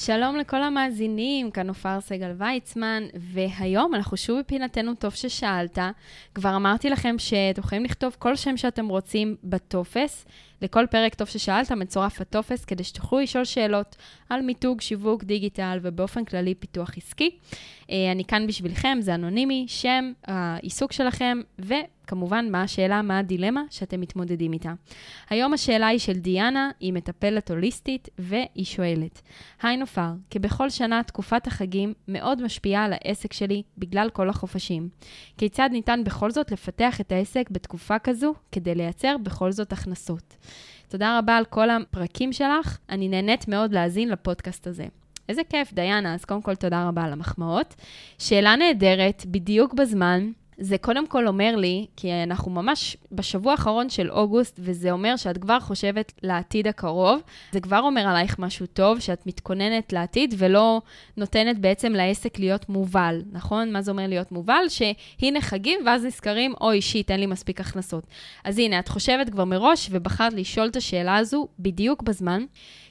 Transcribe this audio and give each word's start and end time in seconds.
שלום 0.00 0.36
לכל 0.36 0.62
המאזינים, 0.62 1.50
כאן 1.50 1.68
עופר 1.68 2.00
סגל 2.00 2.30
ויצמן, 2.38 3.02
והיום 3.14 3.94
אנחנו 3.94 4.16
שוב 4.16 4.38
בפינתנו 4.38 4.94
טוב 4.94 5.14
ששאלת. 5.14 5.78
כבר 6.34 6.56
אמרתי 6.56 6.90
לכם 6.90 7.16
שאתם 7.18 7.60
יכולים 7.60 7.84
לכתוב 7.84 8.16
כל 8.18 8.36
שם 8.36 8.56
שאתם 8.56 8.88
רוצים 8.88 9.36
בטופס. 9.44 10.26
לכל 10.62 10.86
פרק 10.90 11.14
טוב 11.14 11.28
ששאלת 11.28 11.72
מצורף 11.72 12.20
הטופס, 12.20 12.64
כדי 12.64 12.84
שתוכלו 12.84 13.20
לשאול 13.20 13.44
שאלות 13.44 13.96
על 14.30 14.42
מיתוג, 14.42 14.80
שיווק, 14.80 15.24
דיגיטל 15.24 15.78
ובאופן 15.82 16.24
כללי 16.24 16.54
פיתוח 16.54 16.90
עסקי. 16.96 17.30
אה, 17.90 18.12
אני 18.12 18.24
כאן 18.24 18.46
בשבילכם, 18.46 18.98
זה 19.00 19.14
אנונימי, 19.14 19.64
שם, 19.68 20.12
העיסוק 20.26 20.92
שלכם, 20.92 21.40
וכמובן, 21.58 22.48
מה 22.50 22.62
השאלה, 22.62 23.02
מה 23.02 23.18
הדילמה 23.18 23.62
שאתם 23.70 24.00
מתמודדים 24.00 24.52
איתה. 24.52 24.72
היום 25.30 25.52
השאלה 25.52 25.86
היא 25.86 25.98
של 25.98 26.12
דיאנה, 26.12 26.70
היא 26.80 26.92
מטפלת 26.92 27.50
הוליסטית, 27.50 28.08
והיא 28.18 28.64
שואלת, 28.64 29.22
היי 29.62 29.76
נופר, 29.76 30.10
כבכל 30.30 30.70
שנה 30.70 31.02
תקופת 31.02 31.46
החגים 31.46 31.94
מאוד 32.08 32.42
משפיעה 32.42 32.84
על 32.84 32.92
העסק 32.92 33.32
שלי 33.32 33.62
בגלל 33.78 34.10
כל 34.10 34.28
החופשים. 34.28 34.88
כיצד 35.38 35.68
ניתן 35.72 36.04
בכל 36.04 36.30
זאת 36.30 36.52
לפתח 36.52 37.00
את 37.00 37.12
העסק 37.12 37.50
בתקופה 37.50 37.98
כזו 37.98 38.34
כדי 38.52 38.74
לייצר 38.74 39.16
בכל 39.22 39.52
זאת 39.52 39.72
הכנסות? 39.72 40.36
תודה 40.88 41.18
רבה 41.18 41.36
על 41.36 41.44
כל 41.44 41.70
הפרקים 41.70 42.32
שלך, 42.32 42.78
אני 42.88 43.08
נהנית 43.08 43.48
מאוד 43.48 43.72
להאזין 43.72 44.08
לפודקאסט 44.08 44.66
הזה. 44.66 44.86
איזה 45.28 45.42
כיף, 45.48 45.72
דיאנה, 45.72 46.14
אז 46.14 46.24
קודם 46.24 46.42
כל 46.42 46.54
תודה 46.54 46.88
רבה 46.88 47.04
על 47.04 47.12
המחמאות. 47.12 47.74
שאלה 48.18 48.56
נהדרת, 48.56 49.22
בדיוק 49.26 49.74
בזמן. 49.74 50.30
זה 50.60 50.78
קודם 50.78 51.06
כל 51.06 51.26
אומר 51.28 51.56
לי, 51.56 51.86
כי 51.96 52.12
אנחנו 52.22 52.50
ממש 52.50 52.96
בשבוע 53.12 53.52
האחרון 53.52 53.90
של 53.90 54.10
אוגוסט, 54.10 54.60
וזה 54.62 54.90
אומר 54.90 55.16
שאת 55.16 55.38
כבר 55.38 55.60
חושבת 55.60 56.12
לעתיד 56.22 56.66
הקרוב. 56.66 57.20
זה 57.52 57.60
כבר 57.60 57.80
אומר 57.80 58.00
עלייך 58.00 58.38
משהו 58.38 58.66
טוב, 58.66 59.00
שאת 59.00 59.26
מתכוננת 59.26 59.92
לעתיד 59.92 60.34
ולא 60.38 60.80
נותנת 61.16 61.58
בעצם 61.58 61.92
לעסק 61.92 62.38
להיות 62.38 62.68
מובל, 62.68 63.22
נכון? 63.32 63.72
מה 63.72 63.82
זה 63.82 63.90
אומר 63.90 64.06
להיות 64.06 64.32
מובל? 64.32 64.64
שהנה 64.68 65.40
חגים, 65.40 65.80
ואז 65.86 66.04
נזכרים, 66.04 66.54
אוי, 66.60 66.80
שיט, 66.80 67.10
אין 67.10 67.20
לי 67.20 67.26
מספיק 67.26 67.60
הכנסות. 67.60 68.06
אז 68.44 68.58
הנה, 68.58 68.78
את 68.78 68.88
חושבת 68.88 69.30
כבר 69.30 69.44
מראש 69.44 69.88
ובחרת 69.90 70.32
לשאול 70.32 70.66
את 70.66 70.76
השאלה 70.76 71.16
הזו 71.16 71.48
בדיוק 71.58 72.02
בזמן. 72.02 72.44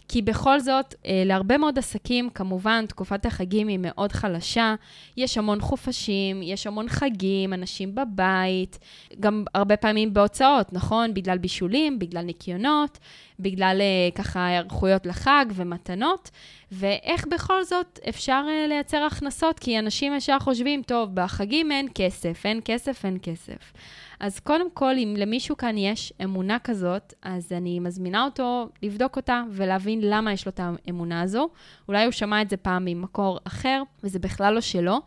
כי 0.08 0.22
בכל 0.22 0.59
זאת, 0.59 0.95
אה, 1.05 1.23
להרבה 1.25 1.58
מאוד 1.58 1.77
עסקים, 1.77 2.30
כמובן, 2.30 2.86
תקופת 2.86 3.25
החגים 3.25 3.67
היא 3.67 3.80
מאוד 3.81 4.11
חלשה. 4.11 4.75
יש 5.17 5.38
המון 5.38 5.61
חופשים, 5.61 6.44
יש 6.44 6.67
המון 6.67 6.89
חגים, 6.89 7.53
אנשים 7.53 7.95
בבית, 7.95 8.80
גם 9.19 9.44
הרבה 9.55 9.77
פעמים 9.77 10.14
בהוצאות, 10.14 10.73
נכון? 10.73 11.14
בגלל 11.14 11.38
בישולים, 11.38 11.99
בגלל 11.99 12.22
ניקיונות, 12.22 12.97
בגלל 13.39 13.77
אה, 13.81 14.11
ככה 14.16 14.47
היערכויות 14.47 15.05
לחג 15.05 15.45
ומתנות. 15.55 16.30
ואיך 16.71 17.27
בכל 17.27 17.64
זאת 17.64 17.99
אפשר 18.09 18.44
uh, 18.47 18.67
לייצר 18.67 18.97
הכנסות? 18.97 19.59
כי 19.59 19.80
אנשים 19.80 20.16
ישר 20.16 20.39
חושבים, 20.39 20.81
טוב, 20.81 21.09
בחגים 21.14 21.71
אין 21.71 21.88
כסף, 21.95 22.42
אין 22.45 22.59
כסף, 22.66 23.05
אין 23.05 23.17
כסף. 23.21 23.73
אז 24.19 24.39
קודם 24.39 24.71
כל, 24.71 24.93
אם 24.97 25.15
למישהו 25.17 25.57
כאן 25.57 25.77
יש 25.77 26.13
אמונה 26.23 26.59
כזאת, 26.59 27.13
אז 27.21 27.51
אני 27.51 27.79
מזמינה 27.79 28.25
אותו 28.25 28.69
לבדוק 28.83 29.15
אותה 29.15 29.43
ולהבין 29.51 29.99
למה 30.03 30.33
יש 30.33 30.45
לו 30.45 30.49
את 30.49 30.59
האמונה 30.63 31.21
הזו. 31.21 31.49
אולי 31.87 32.05
הוא 32.05 32.11
שמע 32.11 32.41
את 32.41 32.49
זה 32.49 32.57
פעם 32.57 32.85
ממקור 32.85 33.39
אחר, 33.43 33.83
וזה 34.03 34.19
בכלל 34.19 34.53
לא 34.53 34.61
שלו. 34.61 35.02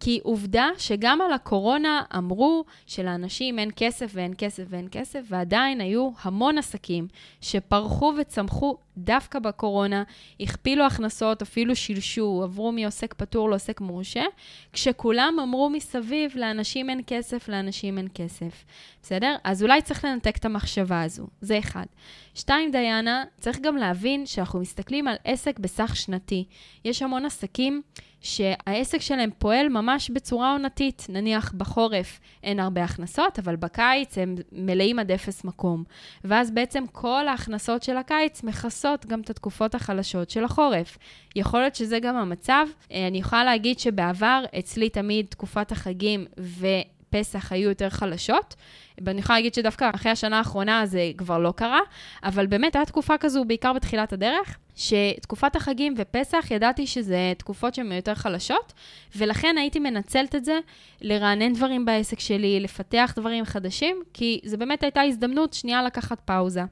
כי 0.00 0.20
עובדה 0.22 0.68
שגם 0.78 1.20
על 1.20 1.32
הקורונה 1.32 2.02
אמרו 2.16 2.64
שלאנשים 2.86 3.58
אין 3.58 3.70
כסף 3.76 4.10
ואין 4.14 4.34
כסף 4.38 4.64
ואין 4.68 4.88
כסף, 4.90 5.20
ועדיין 5.28 5.80
היו 5.80 6.10
המון 6.22 6.58
עסקים 6.58 7.08
שפרחו 7.40 8.12
וצמחו 8.18 8.76
דווקא 8.96 9.38
בקורונה, 9.38 10.02
הכפילו 10.40 10.86
הכנסות, 10.86 11.42
אפילו 11.42 11.76
שילשו, 11.76 12.40
עברו 12.44 12.72
מעוסק 12.72 13.14
פטור 13.14 13.50
לעוסק 13.50 13.80
מורשה, 13.80 14.24
כשכולם 14.72 15.38
אמרו 15.42 15.70
מסביב, 15.70 16.32
לאנשים 16.36 16.90
אין 16.90 17.00
כסף, 17.06 17.48
לאנשים 17.48 17.98
אין 17.98 18.08
כסף. 18.14 18.53
בסדר? 19.02 19.36
אז 19.44 19.62
אולי 19.62 19.82
צריך 19.82 20.04
לנתק 20.04 20.36
את 20.36 20.44
המחשבה 20.44 21.02
הזו, 21.02 21.26
זה 21.40 21.58
אחד. 21.58 21.86
שתיים, 22.34 22.70
דיאנה, 22.70 23.24
צריך 23.40 23.60
גם 23.60 23.76
להבין 23.76 24.26
שאנחנו 24.26 24.60
מסתכלים 24.60 25.08
על 25.08 25.16
עסק 25.24 25.58
בסך 25.58 25.96
שנתי. 25.96 26.44
יש 26.84 27.02
המון 27.02 27.24
עסקים 27.24 27.82
שהעסק 28.24 29.00
שלהם 29.00 29.30
פועל 29.38 29.68
ממש 29.68 30.10
בצורה 30.10 30.52
עונתית. 30.52 31.06
נניח 31.08 31.52
בחורף 31.52 32.20
אין 32.42 32.60
הרבה 32.60 32.84
הכנסות, 32.84 33.38
אבל 33.38 33.56
בקיץ 33.56 34.18
הם 34.18 34.34
מלאים 34.52 34.98
עד 34.98 35.10
אפס 35.10 35.44
מקום. 35.44 35.84
ואז 36.24 36.50
בעצם 36.50 36.84
כל 36.92 37.28
ההכנסות 37.28 37.82
של 37.82 37.96
הקיץ 37.96 38.42
מכסות 38.42 39.06
גם 39.06 39.20
את 39.20 39.30
התקופות 39.30 39.74
החלשות 39.74 40.30
של 40.30 40.44
החורף. 40.44 40.98
יכול 41.36 41.60
להיות 41.60 41.74
שזה 41.74 41.98
גם 41.98 42.16
המצב. 42.16 42.66
אני 42.90 43.18
יכולה 43.18 43.44
להגיד 43.44 43.78
שבעבר 43.78 44.44
אצלי 44.58 44.88
תמיד 44.90 45.26
תקופת 45.28 45.72
החגים 45.72 46.26
ו... 46.40 46.66
פסח 47.14 47.52
היו 47.52 47.68
יותר 47.68 47.90
חלשות, 47.90 48.54
ואני 49.00 49.20
יכולה 49.20 49.38
להגיד 49.38 49.54
שדווקא 49.54 49.90
אחרי 49.94 50.12
השנה 50.12 50.38
האחרונה 50.38 50.86
זה 50.86 51.10
כבר 51.16 51.38
לא 51.38 51.52
קרה, 51.56 51.80
אבל 52.24 52.46
באמת 52.46 52.76
הייתה 52.76 52.90
תקופה 52.90 53.18
כזו, 53.18 53.44
בעיקר 53.44 53.72
בתחילת 53.72 54.12
הדרך, 54.12 54.58
שתקופת 54.76 55.56
החגים 55.56 55.94
ופסח, 55.96 56.46
ידעתי 56.50 56.86
שזה 56.86 57.32
תקופות 57.38 57.74
שהן 57.74 57.92
יותר 57.92 58.14
חלשות, 58.14 58.72
ולכן 59.16 59.58
הייתי 59.58 59.78
מנצלת 59.78 60.34
את 60.34 60.44
זה 60.44 60.58
לרענן 61.00 61.52
דברים 61.52 61.84
בעסק 61.84 62.20
שלי, 62.20 62.60
לפתח 62.60 63.14
דברים 63.16 63.44
חדשים, 63.44 64.02
כי 64.12 64.40
זו 64.44 64.58
באמת 64.58 64.82
הייתה 64.82 65.02
הזדמנות 65.02 65.52
שנייה 65.52 65.82
לקחת 65.82 66.20
פאוזה. 66.20 66.62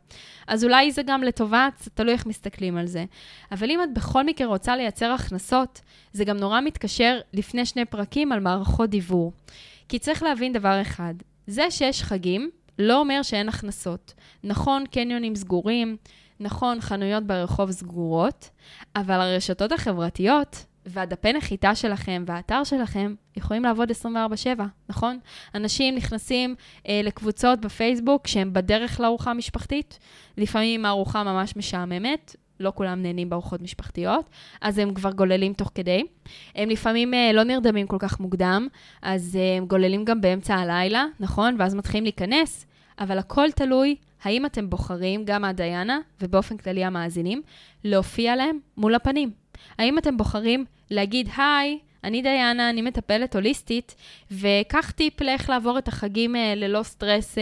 אז 0.47 0.65
אולי 0.65 0.93
זה 0.93 1.03
גם 1.03 1.23
לטובה, 1.23 1.69
תלוי 1.95 2.13
איך 2.13 2.27
מסתכלים 2.27 2.77
על 2.77 2.87
זה. 2.87 3.05
אבל 3.53 3.71
אם 3.71 3.83
את 3.83 3.95
בכל 3.95 4.25
מקרה 4.25 4.47
רוצה 4.47 4.77
לייצר 4.77 5.11
הכנסות, 5.11 5.81
זה 6.13 6.25
גם 6.25 6.37
נורא 6.37 6.61
מתקשר 6.61 7.21
לפני 7.33 7.67
שני 7.67 7.85
פרקים 7.85 8.33
על 8.33 8.41
מערכות 8.41 8.91
דיוור. 8.91 9.33
כי 9.89 9.99
צריך 9.99 10.23
להבין 10.23 10.53
דבר 10.53 10.81
אחד, 10.83 11.15
זה 11.47 11.71
שיש 11.71 12.03
חגים 12.03 12.51
לא 12.79 13.01
אומר 13.01 13.23
שאין 13.23 13.49
הכנסות. 13.49 14.15
נכון, 14.45 14.85
קניונים 14.87 15.35
סגורים, 15.35 15.97
נכון, 16.41 16.81
חנויות 16.81 17.25
ברחוב 17.25 17.71
סגורות, 17.71 18.51
אבל 18.97 19.21
הרשתות 19.21 19.73
החברתיות 19.73 20.65
והדפי 20.87 21.33
נחיתה 21.33 21.75
שלכם 21.75 22.25
והאתר 22.27 22.65
שלכם 22.65 23.15
יכולים 23.37 23.63
לעבוד 23.63 23.91
24/7, 23.91 24.63
נכון? 24.89 25.19
אנשים 25.55 25.95
נכנסים 25.95 26.55
אה, 26.89 27.01
לקבוצות 27.05 27.61
בפייסבוק 27.61 28.27
שהם 28.27 28.53
בדרך 28.53 29.01
לארוחה 29.01 29.35
משפחתית, 29.35 29.99
לפעמים 30.37 30.85
הארוחה 30.85 31.25
ממש 31.25 31.57
משעממת, 31.57 32.37
לא 32.63 32.73
כולם 32.75 33.03
נהנים 33.03 33.31
בארוחות 33.31 33.63
משפחתיות, 33.63 34.31
אז 34.61 34.79
הם 34.79 34.95
כבר 34.95 35.13
גוללים 35.13 35.53
תוך 35.53 35.71
כדי. 35.75 36.03
הם 36.55 36.71
לפעמים 36.71 37.15
אה, 37.15 37.31
לא 37.33 37.43
נרדמים 37.43 37.87
כל 37.87 37.97
כך 37.99 38.21
מוקדם, 38.21 38.69
אז 39.03 39.39
אה, 39.41 39.57
הם 39.57 39.67
גוללים 39.67 40.05
גם 40.05 40.21
באמצע 40.21 40.55
הלילה, 40.55 41.07
נכון? 41.21 41.57
ואז 41.59 41.75
מתחילים 41.75 42.05
להיכנס, 42.05 42.67
אבל 42.99 43.19
הכל 43.19 43.51
תלוי 43.51 43.97
האם 44.23 44.47
אתם 44.47 44.71
בוחרים, 44.71 45.25
גם 45.25 45.45
הדיינה, 45.45 45.99
ובאופן 46.21 46.57
כללי 46.57 46.85
המאזינים, 46.85 47.43
להופיע 47.85 48.37
להם 48.37 48.59
מול 48.77 48.95
הפנים. 48.95 49.31
האם 49.79 49.99
אתם 49.99 50.17
בוחרים 50.17 50.65
להגיד, 50.91 51.29
היי, 51.37 51.79
אני 52.05 52.23
דיינה, 52.23 52.71
אני 52.71 52.83
מטפלת 52.83 53.35
הוליסטית, 53.35 53.95
וקח 54.31 54.91
טיפ 54.91 55.21
לאיך 55.21 55.51
לעבור 55.51 55.79
את 55.79 55.89
החגים 55.89 56.37
אה, 56.37 56.55
ללא 56.55 56.83
סטרס 56.83 57.39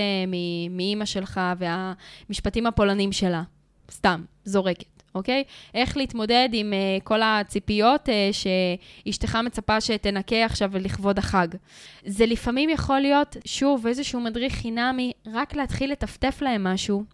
מאימא 0.70 1.04
שלך 1.04 1.40
והמשפטים 1.58 2.66
הפולנים 2.66 3.12
שלה. 3.12 3.42
סתם, 3.90 4.24
זורקת. 4.44 4.99
אוקיי? 5.14 5.44
איך 5.74 5.96
להתמודד 5.96 6.48
עם 6.52 6.72
uh, 6.72 7.04
כל 7.04 7.22
הציפיות 7.22 8.08
uh, 8.08 8.12
שאשתך 8.32 9.38
מצפה 9.44 9.80
שתנקה 9.80 10.44
עכשיו 10.44 10.70
לכבוד 10.74 11.18
החג. 11.18 11.48
זה 12.04 12.26
לפעמים 12.26 12.70
יכול 12.70 13.00
להיות, 13.00 13.36
שוב, 13.44 13.86
איזשהו 13.86 14.20
מדריך 14.20 14.52
חינמי, 14.52 15.12
רק 15.32 15.54
להתחיל 15.54 15.92
לטפטף 15.92 16.38
להם 16.42 16.64
משהו 16.64 17.04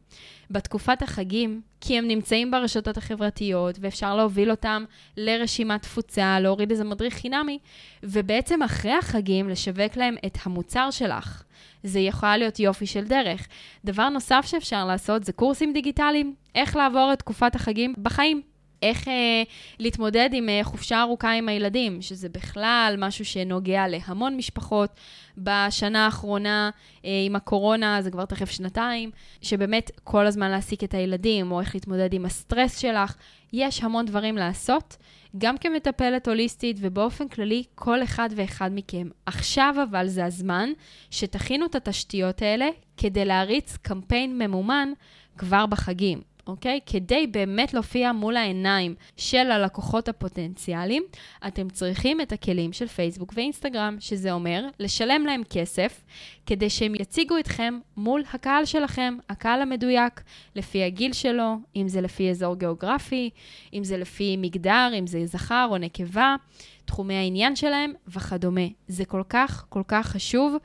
בתקופת 0.51 1.03
החגים, 1.03 1.61
כי 1.81 1.99
הם 1.99 2.09
נמצאים 2.09 2.51
ברשתות 2.51 2.97
החברתיות, 2.97 3.77
ואפשר 3.81 4.17
להוביל 4.17 4.51
אותם 4.51 4.85
לרשימת 5.17 5.83
תפוצה, 5.83 6.41
להוריד 6.41 6.71
איזה 6.71 6.85
מדריך 6.85 7.15
חינמי, 7.15 7.59
ובעצם 8.03 8.63
אחרי 8.63 8.93
החגים 8.93 9.49
לשווק 9.49 9.97
להם 9.97 10.17
את 10.27 10.39
המוצר 10.45 10.91
שלך. 10.91 11.43
זה 11.83 12.01
יכולה 12.01 12.37
להיות 12.37 12.61
יופי 12.61 12.87
של 12.87 13.05
דרך. 13.05 13.49
דבר 13.85 14.09
נוסף 14.09 14.45
שאפשר 14.47 14.85
לעשות 14.85 15.25
זה 15.25 15.33
קורסים 15.33 15.73
דיגיטליים, 15.73 16.35
איך 16.55 16.77
לעבור 16.77 17.11
את 17.13 17.19
תקופת 17.19 17.55
החגים 17.55 17.95
בחיים. 17.99 18.43
איך 18.83 19.09
אה, 19.09 19.43
להתמודד 19.79 20.31
עם 20.33 20.49
אה, 20.49 20.61
חופשה 20.65 21.01
ארוכה 21.01 21.33
עם 21.33 21.49
הילדים, 21.49 22.03
שזה 22.03 22.29
בכלל 22.29 22.95
משהו 22.99 23.25
שנוגע 23.25 23.89
להמון 23.89 24.37
משפחות. 24.37 24.91
בשנה 25.39 26.05
האחרונה 26.05 26.71
אה, 27.05 27.11
עם 27.27 27.37
הקורונה, 27.37 28.03
זה 28.03 28.11
כבר 28.11 28.25
תכף 28.25 28.51
שנתיים, 28.51 29.11
שבאמת 29.43 29.91
כל 30.05 30.27
הזמן 30.27 30.51
להעסיק 30.51 30.85
את 30.85 30.95
הילדים, 30.95 31.53
או 31.53 31.61
איך 31.61 31.75
להתמודד 31.75 32.13
עם 32.13 32.25
הסטרס 32.25 32.79
שלך. 32.79 33.15
יש 33.53 33.83
המון 33.83 34.07
דברים 34.07 34.37
לעשות, 34.37 34.97
גם 35.39 35.59
כמטפלת 35.59 36.29
הוליסטית 36.29 36.77
ובאופן 36.81 37.29
כללי, 37.29 37.63
כל 37.75 38.03
אחד 38.03 38.29
ואחד 38.37 38.71
מכם. 38.75 39.09
עכשיו 39.27 39.75
אבל 39.91 40.07
זה 40.07 40.25
הזמן 40.25 40.71
שתכינו 41.11 41.67
את 41.67 41.75
התשתיות 41.75 42.43
האלה 42.43 42.69
כדי 42.97 43.25
להריץ 43.25 43.77
קמפיין 43.83 44.39
ממומן 44.39 44.93
כבר 45.39 45.67
בחגים. 45.67 46.36
אוקיי? 46.47 46.81
כדי 46.87 47.27
באמת 47.27 47.75
להופיע 47.75 48.13
מול 48.13 48.37
העיניים 48.37 48.95
של 49.17 49.51
הלקוחות 49.51 50.09
הפוטנציאליים, 50.09 51.03
אתם 51.47 51.69
צריכים 51.69 52.21
את 52.21 52.33
הכלים 52.33 52.73
של 52.73 52.87
פייסבוק 52.87 53.33
ואינסטגרם, 53.37 53.97
שזה 54.01 54.33
אומר 54.33 54.69
לשלם 54.81 55.27
להם 55.27 55.43
כסף, 55.51 56.05
כדי 56.47 56.71
שהם 56.71 56.95
יציגו 56.95 57.39
אתכם 57.39 57.79
מול 57.97 58.23
הקהל 58.33 58.65
שלכם, 58.65 59.17
הקהל 59.29 59.63
המדויק, 59.63 60.23
לפי 60.57 60.85
הגיל 60.85 61.13
שלו, 61.13 61.57
אם 61.77 61.89
זה 61.89 62.01
לפי 62.01 62.31
אזור 62.31 62.57
גיאוגרפי, 62.57 63.31
אם 63.75 63.85
זה 63.85 63.97
לפי 63.97 64.37
מגדר, 64.37 64.91
אם 64.99 65.07
זה 65.07 65.27
זכר 65.27 65.69
או 65.71 65.79
נקבה, 65.79 66.37
תחומי 66.85 67.15
העניין 67.15 67.57
שלהם 67.57 67.93
וכדומה. 68.09 68.67
זה 68.89 69.05
כל 69.05 69.23
כך, 69.29 69.65
כל 69.69 69.83
כך 69.89 70.07
חשוב 70.07 70.57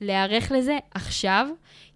להיערך 0.00 0.52
לזה 0.52 0.78
עכשיו. 0.90 1.46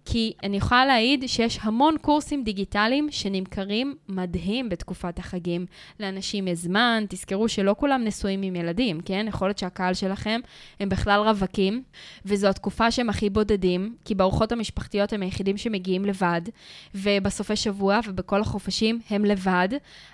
כי 0.05 0.33
אני 0.43 0.57
יכולה 0.57 0.85
להעיד 0.85 1.23
שיש 1.27 1.59
המון 1.61 1.95
קורסים 2.01 2.43
דיגיטליים 2.43 3.07
שנמכרים 3.11 3.95
מדהים 4.09 4.69
בתקופת 4.69 5.19
החגים. 5.19 5.65
לאנשים 5.99 6.47
יש 6.47 6.59
זמן, 6.59 7.03
תזכרו 7.09 7.49
שלא 7.49 7.75
כולם 7.77 8.03
נשואים 8.03 8.41
עם 8.41 8.55
ילדים, 8.55 9.01
כן? 9.01 9.25
יכול 9.29 9.47
להיות 9.47 9.57
שהקהל 9.57 9.93
שלכם 9.93 10.39
הם 10.79 10.89
בכלל 10.89 11.19
רווקים, 11.19 11.83
וזו 12.25 12.47
התקופה 12.47 12.91
שהם 12.91 13.09
הכי 13.09 13.29
בודדים, 13.29 13.95
כי 14.05 14.15
בארוחות 14.15 14.51
המשפחתיות 14.51 15.13
הם 15.13 15.21
היחידים 15.21 15.57
שמגיעים 15.57 16.05
לבד, 16.05 16.41
ובסופי 16.95 17.55
שבוע 17.55 17.99
ובכל 18.07 18.41
החופשים 18.41 18.99
הם 19.09 19.25
לבד, 19.25 19.69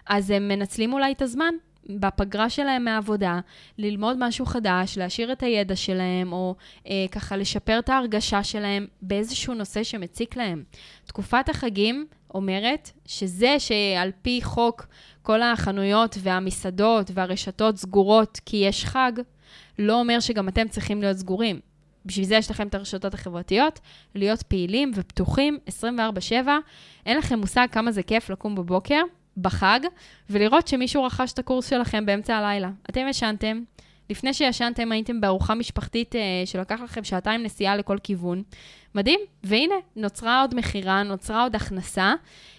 אז 0.07 0.29
הם 0.29 0.47
מנצלים 0.47 0.93
אולי 0.93 1.11
את 1.11 1.21
הזמן 1.21 1.53
בפגרה 1.89 2.49
שלהם 2.49 2.85
מהעבודה, 2.85 3.39
ללמוד 3.77 4.17
משהו 4.19 4.45
חדש, 4.45 4.97
להשאיר 4.97 5.31
את 5.31 5.43
הידע 5.43 5.75
שלהם, 5.75 6.33
או 6.33 6.55
אה, 6.87 7.05
ככה 7.11 7.37
לשפר 7.37 7.79
את 7.79 7.89
ההרגשה 7.89 8.43
שלהם 8.43 8.87
באיזשהו 9.01 9.53
נושא 9.53 9.83
שמציק 9.83 10.37
להם. 10.37 10.63
תקופת 11.05 11.49
החגים 11.49 12.05
אומרת 12.33 12.91
שזה 13.05 13.55
שעל 13.59 14.11
פי 14.21 14.39
חוק 14.43 14.87
כל 15.21 15.41
החנויות 15.41 16.17
והמסעדות 16.19 17.11
והרשתות 17.13 17.77
סגורות 17.77 18.39
כי 18.45 18.57
יש 18.57 18.85
חג, 18.85 19.11
לא 19.79 19.99
אומר 19.99 20.19
שגם 20.19 20.47
אתם 20.47 20.67
צריכים 20.67 21.01
להיות 21.01 21.17
סגורים. 21.17 21.59
בשביל 22.05 22.25
זה 22.25 22.35
יש 22.35 22.51
לכם 22.51 22.67
את 22.67 22.75
הרשתות 22.75 23.13
החברתיות, 23.13 23.79
להיות 24.15 24.43
פעילים 24.43 24.91
ופתוחים 24.95 25.57
24/7. 25.67 26.33
אין 27.05 27.17
לכם 27.17 27.39
מושג 27.39 27.67
כמה 27.71 27.91
זה 27.91 28.03
כיף 28.03 28.29
לקום 28.29 28.55
בבוקר 28.55 29.01
בחג, 29.37 29.79
ולראות 30.29 30.67
שמישהו 30.67 31.03
רכש 31.03 31.33
את 31.33 31.39
הקורס 31.39 31.69
שלכם 31.69 32.05
באמצע 32.05 32.35
הלילה. 32.35 32.69
אתם 32.89 33.07
ישנתם, 33.09 33.61
לפני 34.09 34.33
שישנתם 34.33 34.91
הייתם 34.91 35.21
בארוחה 35.21 35.55
משפחתית 35.55 36.15
אה, 36.15 36.21
שלקח 36.45 36.79
לכם 36.83 37.03
שעתיים 37.03 37.43
נסיעה 37.43 37.75
לכל 37.75 37.97
כיוון. 38.03 38.43
מדהים, 38.95 39.19
והנה, 39.43 39.75
נוצרה 39.95 40.41
עוד 40.41 40.55
מכירה, 40.55 41.03
נוצרה 41.03 41.43
עוד 41.43 41.55
הכנסה, 41.55 42.13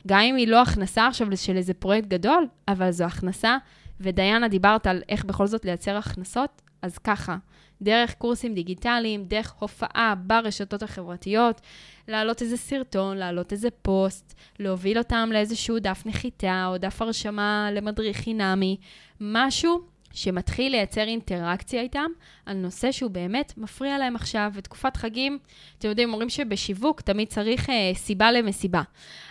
גם 0.07 0.21
אם 0.21 0.37
היא 0.37 0.49
לא 0.49 0.63
הכנסה 0.63 1.07
עכשיו 1.07 1.37
של 1.37 1.57
איזה 1.57 1.75
פרויקט 1.75 2.09
גדול, 2.09 2.47
אבל 2.69 2.91
זו 2.91 3.05
הכנסה. 3.05 3.57
ודיינה, 4.01 4.49
דיברת 4.49 4.87
על 4.87 5.03
איך 5.09 5.25
בכל 5.25 5.47
זאת 5.47 5.65
לייצר 5.65 5.97
הכנסות, 5.97 6.62
אז 6.83 6.99
ככה, 6.99 7.37
דרך 7.83 8.15
קורסים 8.15 8.55
דיגיטליים, 8.55 9.25
דרך 9.25 9.55
הופעה 9.59 10.15
ברשתות 10.15 10.83
החברתיות, 10.83 11.61
להעלות 12.09 12.43
איזה 12.43 12.57
סרטון, 12.57 13.17
להעלות 13.17 13.53
איזה 13.53 13.69
פוסט, 13.83 14.35
להוביל 14.59 14.99
אותם 14.99 15.29
לאיזשהו 15.33 15.79
דף 15.79 16.03
נחיתה 16.07 16.67
או 16.67 16.79
דף 16.79 17.03
הרשמה 17.03 17.69
למדריך 17.73 18.17
חינמי, 18.17 18.77
משהו 19.21 19.81
שמתחיל 20.13 20.73
לייצר 20.73 21.03
אינטראקציה 21.03 21.83
איתם 21.83 22.11
על 22.47 22.57
נושא 22.57 22.93
שהוא 22.93 23.11
באמת 23.11 23.53
מפריע 23.57 23.99
להם 23.99 24.17
עכשיו. 24.17 24.51
ותקופת 24.55 24.97
חגים, 24.97 25.39
אתם 25.79 25.89
יודעים, 25.89 26.13
אומרים 26.13 26.29
שבשיווק 26.29 27.01
תמיד 27.01 27.29
צריך 27.29 27.71
אה, 27.71 27.93
סיבה 27.95 28.33
למסיבה. 28.33 28.83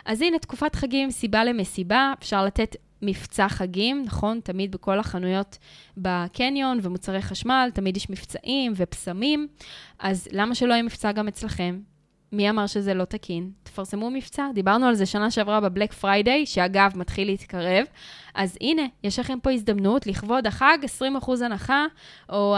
אז 0.05 0.21
הנה, 0.21 0.39
תקופת 0.39 0.75
חגים, 0.75 1.11
סיבה 1.11 1.43
למסיבה, 1.43 2.13
אפשר 2.19 2.45
לתת 2.45 2.75
מבצע 3.01 3.49
חגים, 3.49 4.03
נכון? 4.05 4.39
תמיד 4.43 4.71
בכל 4.71 4.99
החנויות 4.99 5.57
בקניון 5.97 6.79
ומוצרי 6.81 7.21
חשמל, 7.21 7.69
תמיד 7.73 7.97
יש 7.97 8.09
מבצעים 8.09 8.73
ופסמים, 8.75 9.47
אז 9.99 10.27
למה 10.31 10.55
שלא 10.55 10.73
יהיה 10.73 10.83
מבצע 10.83 11.11
גם 11.11 11.27
אצלכם? 11.27 11.79
מי 12.31 12.49
אמר 12.49 12.67
שזה 12.67 12.93
לא 12.93 13.05
תקין? 13.05 13.51
תפרסמו 13.63 14.09
מבצע. 14.11 14.47
דיברנו 14.53 14.85
על 14.85 14.95
זה 14.95 15.05
שנה 15.05 15.31
שעברה 15.31 15.61
בבלק 15.61 15.93
פריידיי, 15.93 16.45
שאגב, 16.45 16.91
מתחיל 16.95 17.27
להתקרב. 17.27 17.85
אז 18.35 18.57
הנה, 18.61 18.81
יש 19.03 19.19
לכם 19.19 19.39
פה 19.43 19.51
הזדמנות 19.51 20.07
לכבוד 20.07 20.47
החג, 20.47 20.77
20% 21.23 21.45
הנחה, 21.45 21.85
או 22.29 22.55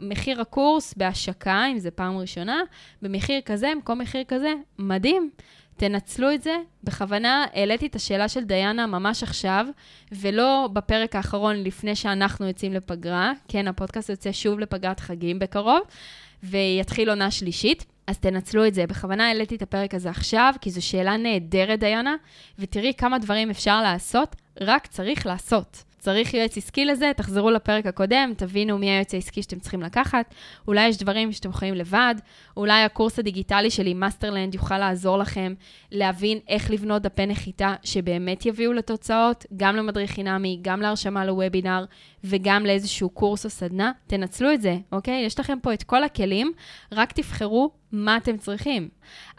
מחיר 0.00 0.40
הקורס 0.40 0.94
בהשקה, 0.94 1.66
אם 1.72 1.78
זה 1.78 1.90
פעם 1.90 2.16
ראשונה, 2.16 2.60
במחיר 3.02 3.40
כזה, 3.40 3.72
במקום 3.74 3.98
מחיר 3.98 4.24
כזה, 4.28 4.54
מדהים. 4.78 5.30
תנצלו 5.76 6.34
את 6.34 6.42
זה. 6.42 6.56
בכוונה 6.84 7.46
העליתי 7.54 7.86
את 7.86 7.96
השאלה 7.96 8.28
של 8.28 8.44
דיינה 8.44 8.86
ממש 8.86 9.22
עכשיו, 9.22 9.66
ולא 10.12 10.68
בפרק 10.72 11.16
האחרון 11.16 11.56
לפני 11.56 11.96
שאנחנו 11.96 12.46
יוצאים 12.46 12.72
לפגרה. 12.72 13.32
כן, 13.48 13.68
הפודקאסט 13.68 14.10
יוצא 14.10 14.32
שוב 14.32 14.60
לפגרת 14.60 15.00
חגים 15.00 15.38
בקרוב, 15.38 15.80
ויתחיל 16.42 17.10
עונה 17.10 17.30
שלישית. 17.30 17.84
אז 18.06 18.18
תנצלו 18.18 18.66
את 18.66 18.74
זה. 18.74 18.86
בכוונה 18.86 19.28
העליתי 19.28 19.56
את 19.56 19.62
הפרק 19.62 19.94
הזה 19.94 20.10
עכשיו, 20.10 20.54
כי 20.60 20.70
זו 20.70 20.86
שאלה 20.86 21.16
נהדרת, 21.16 21.80
דיאנה, 21.80 22.16
ותראי 22.58 22.92
כמה 22.98 23.18
דברים 23.18 23.50
אפשר 23.50 23.82
לעשות, 23.82 24.36
רק 24.60 24.86
צריך 24.86 25.26
לעשות. 25.26 25.84
צריך 26.02 26.34
יועץ 26.34 26.56
עסקי 26.56 26.84
לזה, 26.84 27.12
תחזרו 27.16 27.50
לפרק 27.50 27.86
הקודם, 27.86 28.32
תבינו 28.36 28.78
מי 28.78 28.90
היועץ 28.90 29.14
העסקי 29.14 29.42
שאתם 29.42 29.58
צריכים 29.58 29.82
לקחת. 29.82 30.34
אולי 30.68 30.88
יש 30.88 30.98
דברים 30.98 31.32
שאתם 31.32 31.50
יכולים 31.50 31.74
לבד, 31.74 32.14
אולי 32.56 32.82
הקורס 32.82 33.18
הדיגיטלי 33.18 33.70
שלי, 33.70 33.94
Masterland, 33.94 34.54
יוכל 34.54 34.78
לעזור 34.78 35.18
לכם 35.18 35.54
להבין 35.92 36.38
איך 36.48 36.70
לבנות 36.70 37.02
דפי 37.02 37.26
נחיתה 37.26 37.74
שבאמת 37.82 38.46
יביאו 38.46 38.72
לתוצאות, 38.72 39.46
גם 39.56 39.76
למדריך 39.76 40.10
חינמי, 40.10 40.58
גם 40.62 40.80
להרשמה 40.80 41.24
לוובינר 41.24 41.84
וגם 42.24 42.66
לאיזשהו 42.66 43.10
קורס 43.10 43.44
או 43.44 43.50
סדנה. 43.50 43.92
תנצלו 44.06 44.52
את 44.52 44.62
זה, 44.62 44.76
אוקיי? 44.92 45.24
יש 45.26 45.40
לכם 45.40 45.58
פה 45.62 45.74
את 45.74 45.82
כל 45.82 46.04
הכלים, 46.04 46.52
רק 46.92 47.12
תבחרו 47.12 47.70
מה 47.92 48.16
אתם 48.16 48.36
צריכים. 48.36 48.88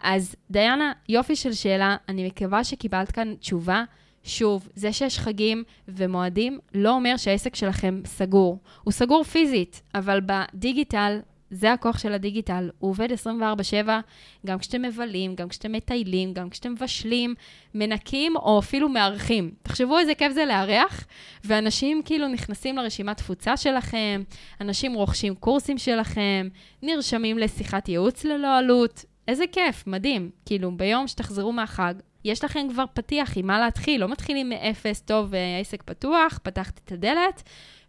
אז 0.02 0.36
דיאנה, 0.50 0.92
יופי 1.08 1.36
של 1.36 1.52
שאלה, 1.52 1.96
אני 2.08 2.26
מקווה 2.26 2.64
שקיבלת 2.64 3.10
כאן 3.10 3.34
תשובה. 3.34 3.84
שוב, 4.24 4.68
זה 4.74 4.92
שיש 4.92 5.18
חגים 5.18 5.64
ומועדים 5.88 6.58
לא 6.74 6.90
אומר 6.90 7.16
שהעסק 7.16 7.54
שלכם 7.54 8.00
סגור. 8.06 8.58
הוא 8.84 8.92
סגור 8.92 9.24
פיזית, 9.24 9.82
אבל 9.94 10.20
בדיגיטל, 10.26 11.18
זה 11.50 11.72
הכוח 11.72 11.98
של 11.98 12.12
הדיגיטל, 12.12 12.70
הוא 12.78 12.90
עובד 12.90 13.08
24/7, 13.12 13.88
גם 14.46 14.58
כשאתם 14.58 14.82
מבלים, 14.82 15.34
גם 15.34 15.48
כשאתם 15.48 15.72
מטיילים, 15.72 16.32
גם 16.32 16.50
כשאתם 16.50 16.72
מבשלים, 16.72 17.34
מנקים 17.74 18.36
או 18.36 18.58
אפילו 18.58 18.88
מארחים. 18.88 19.50
תחשבו 19.62 19.98
איזה 19.98 20.14
כיף 20.14 20.32
זה 20.32 20.44
לארח, 20.44 21.06
ואנשים 21.44 22.02
כאילו 22.04 22.28
נכנסים 22.28 22.76
לרשימת 22.76 23.16
תפוצה 23.16 23.56
שלכם, 23.56 24.22
אנשים 24.60 24.94
רוכשים 24.94 25.34
קורסים 25.34 25.78
שלכם, 25.78 26.48
נרשמים 26.82 27.38
לשיחת 27.38 27.88
ייעוץ 27.88 28.24
ללא 28.24 28.58
עלות. 28.58 29.04
איזה 29.28 29.44
כיף, 29.52 29.86
מדהים. 29.86 30.30
כאילו, 30.46 30.76
ביום 30.76 31.08
שתחזרו 31.08 31.52
מהחג, 31.52 31.94
יש 32.24 32.44
לכם 32.44 32.66
כבר 32.70 32.84
פתיח 32.94 33.36
עם 33.36 33.46
מה 33.46 33.58
להתחיל, 33.58 34.00
לא 34.00 34.08
מתחילים 34.08 34.48
מאפס, 34.48 35.00
טוב, 35.00 35.34
העסק 35.34 35.82
פתוח, 35.82 36.38
פתחת 36.42 36.80
את 36.84 36.92
הדלת, 36.92 37.42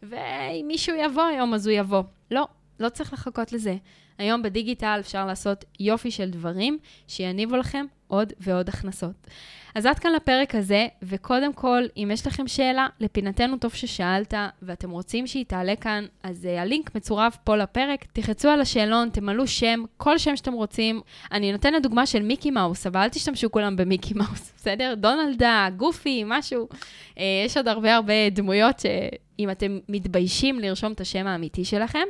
ואם 0.03 0.65
מישהו 0.67 0.95
יבוא 0.95 1.23
היום, 1.23 1.53
אז 1.53 1.67
הוא 1.67 1.75
יבוא. 1.77 2.03
לא, 2.31 2.47
לא 2.79 2.89
צריך 2.89 3.13
לחכות 3.13 3.51
לזה. 3.51 3.75
היום 4.17 4.41
בדיגיטל 4.41 4.97
אפשר 4.99 5.25
לעשות 5.25 5.65
יופי 5.79 6.11
של 6.11 6.29
דברים 6.29 6.77
שיניבו 7.07 7.57
לכם 7.57 7.85
עוד 8.07 8.33
ועוד 8.39 8.69
הכנסות. 8.69 9.27
אז 9.75 9.85
עד 9.85 9.99
כאן 9.99 10.11
לפרק 10.13 10.55
הזה, 10.55 10.87
וקודם 11.03 11.53
כל, 11.53 11.83
אם 11.97 12.09
יש 12.13 12.27
לכם 12.27 12.47
שאלה, 12.47 12.87
לפינתנו 12.99 13.57
טוב 13.57 13.73
ששאלת, 13.73 14.33
ואתם 14.61 14.89
רוצים 14.89 15.27
שהיא 15.27 15.45
תעלה 15.45 15.75
כאן, 15.75 16.05
אז 16.23 16.45
uh, 16.45 16.61
הלינק 16.61 16.95
מצורף 16.95 17.37
פה 17.43 17.55
לפרק. 17.55 18.05
תחצו 18.13 18.49
על 18.49 18.61
השאלון, 18.61 19.09
תמלאו 19.09 19.47
שם, 19.47 19.83
כל 19.97 20.17
שם 20.17 20.35
שאתם 20.35 20.53
רוצים. 20.53 21.01
אני 21.31 21.51
נותנת 21.51 21.83
דוגמה 21.83 22.05
של 22.05 22.23
מיקי 22.23 22.51
מאוס, 22.51 22.87
אבל 22.87 22.99
אל 23.01 23.09
תשתמשו 23.09 23.51
כולם 23.51 23.75
במיקי 23.75 24.13
מאוס, 24.13 24.51
בסדר? 24.57 24.93
דונלדה, 24.97 25.67
גופי, 25.77 26.23
משהו. 26.25 26.67
Uh, 27.15 27.19
יש 27.45 27.57
עוד 27.57 27.67
הרבה 27.67 27.95
הרבה 27.95 28.29
דמויות 28.31 28.79
שאם 28.79 29.49
אתם 29.51 29.79
מתביישים 29.89 30.59
לרשום 30.59 30.91
את 30.91 31.01
השם 31.01 31.27
האמיתי 31.27 31.65
שלכם, 31.65 32.05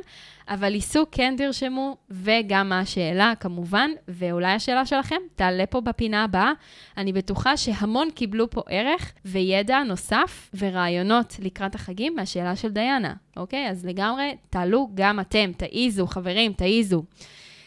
אבל 0.48 0.74
עיסוק 0.74 1.08
כן 1.12 1.34
תרשמו, 1.38 1.95
וגם 2.10 2.68
מה 2.68 2.80
השאלה, 2.80 3.32
כמובן, 3.40 3.90
ואולי 4.08 4.52
השאלה 4.52 4.86
שלכם 4.86 5.16
תעלה 5.34 5.66
פה 5.66 5.80
בפינה 5.80 6.24
הבאה. 6.24 6.52
אני 6.96 7.12
בטוחה 7.12 7.56
שהמון 7.56 8.10
קיבלו 8.10 8.50
פה 8.50 8.62
ערך 8.68 9.12
וידע 9.24 9.82
נוסף 9.82 10.50
ורעיונות 10.58 11.36
לקראת 11.42 11.74
החגים 11.74 12.16
מהשאלה 12.16 12.56
של 12.56 12.68
דיאנה, 12.68 13.14
אוקיי? 13.36 13.70
אז 13.70 13.86
לגמרי, 13.86 14.36
תעלו 14.50 14.88
גם 14.94 15.20
אתם, 15.20 15.50
תעיזו, 15.56 16.06
חברים, 16.06 16.52
תעיזו. 16.52 17.02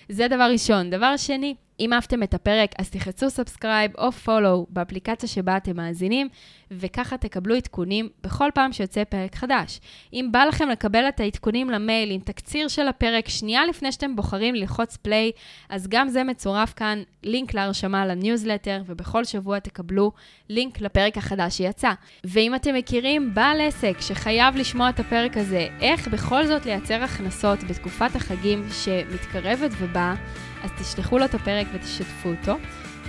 זה 0.09 0.27
דבר 0.27 0.49
ראשון. 0.51 0.89
דבר 0.89 1.17
שני, 1.17 1.55
אם 1.79 1.93
אהבתם 1.93 2.23
את 2.23 2.33
הפרק, 2.33 2.71
אז 2.79 2.89
תחצו 2.89 3.29
subscribe 3.29 3.91
או 3.97 4.11
follow 4.11 4.65
באפליקציה 4.69 5.29
שבה 5.29 5.57
אתם 5.57 5.77
מאזינים, 5.77 6.29
וככה 6.71 7.17
תקבלו 7.17 7.55
עדכונים 7.55 8.09
בכל 8.23 8.49
פעם 8.53 8.73
שיוצא 8.73 9.03
פרק 9.03 9.35
חדש. 9.35 9.79
אם 10.13 10.29
בא 10.31 10.45
לכם 10.45 10.69
לקבל 10.69 11.09
את 11.09 11.19
העדכונים 11.19 11.69
למייל 11.69 12.11
עם 12.11 12.21
תקציר 12.21 12.67
של 12.67 12.87
הפרק 12.87 13.29
שנייה 13.29 13.65
לפני 13.65 13.91
שאתם 13.91 14.15
בוחרים 14.15 14.55
ללחוץ 14.55 14.97
play, 14.97 15.31
אז 15.69 15.87
גם 15.87 16.09
זה 16.09 16.23
מצורף 16.23 16.73
כאן, 16.73 17.03
לינק 17.23 17.53
להרשמה 17.53 18.05
לניוזלטר, 18.05 18.81
ובכל 18.85 19.23
שבוע 19.23 19.59
תקבלו 19.59 20.11
לינק 20.49 20.81
לפרק 20.81 21.17
החדש 21.17 21.57
שיצא. 21.57 21.91
ואם 22.23 22.55
אתם 22.55 22.75
מכירים 22.75 23.33
בעל 23.33 23.61
עסק 23.61 24.01
שחייב 24.01 24.55
לשמוע 24.55 24.89
את 24.89 24.99
הפרק 24.99 25.37
הזה, 25.37 25.67
איך 25.81 26.07
בכל 26.07 26.47
זאת 26.47 26.65
לייצר 26.65 27.03
הכנסות 27.03 27.63
בתקופת 27.63 28.15
החגים 28.15 28.67
שמתקרבת 28.83 29.71
ובאה, 29.79 30.15
אז 30.63 30.69
תשלחו 30.79 31.17
לו 31.17 31.25
את 31.25 31.33
הפרק 31.33 31.67
ותשתפו 31.73 32.29
אותו. 32.29 32.55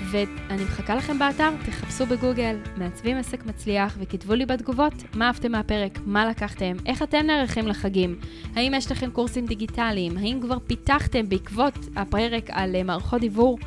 ואני 0.05 0.65
מחכה 0.65 0.95
לכם 0.95 1.19
באתר, 1.19 1.51
תחפשו 1.67 2.07
בגוגל, 2.07 2.57
מעצבים 2.77 3.17
עסק 3.17 3.47
מצליח, 3.47 3.97
וכתבו 4.01 4.35
לי 4.35 4.47
בתגובות 4.47 4.93
מה 5.15 5.27
אהבתם 5.27 5.53
מהפרק, 5.53 5.99
מה 6.07 6.27
לקחתם, 6.27 6.73
איך 6.87 7.03
אתם 7.03 7.27
נערכים 7.27 7.69
לחגים, 7.69 8.19
האם 8.55 8.75
יש 8.75 8.93
לכם 8.93 9.11
קורסים 9.11 9.47
דיגיטליים, 9.47 10.17
האם 10.17 10.39
כבר 10.43 10.59
פיתחתם 10.67 11.29
בעקבות 11.29 11.75
הפרק 11.97 12.51
על 12.51 12.77
אה, 12.77 12.83
מערכות 12.83 13.21
דיבור 13.21 13.59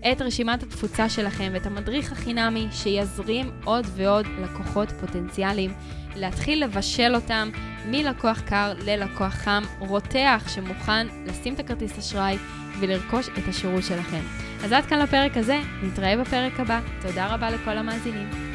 את 0.00 0.22
רשימת 0.22 0.62
התפוצה 0.62 1.08
שלכם 1.08 1.50
ואת 1.52 1.66
המדריך 1.66 2.12
החינמי 2.12 2.66
שיזרים 2.72 3.50
עוד 3.64 3.86
ועוד 3.96 4.26
לקוחות 4.42 4.90
פוטנציאליים, 4.90 5.70
להתחיל 6.16 6.64
לבשל 6.64 7.14
אותם 7.14 7.50
מלקוח 7.86 8.40
קר 8.40 8.72
ללקוח 8.84 9.34
חם, 9.34 9.62
רותח 9.78 10.44
שמוכן 10.48 11.06
לשים 11.26 11.54
את 11.54 11.60
הכרטיס 11.60 11.98
אשראי 11.98 12.36
ולרכוש 12.80 13.28
את 13.28 13.48
השירות 13.48 13.82
שלכם. 13.82 14.20
אז 14.64 14.72
עד 14.72 14.86
כאן 14.86 14.98
לפרק 14.98 15.36
הזה, 15.36 15.60
נתראה 15.82 16.16
בפרק 16.16 16.60
הבא. 16.60 16.80
תודה 17.00 17.34
רבה 17.34 17.50
לכל 17.50 17.78
המאזינים. 17.78 18.47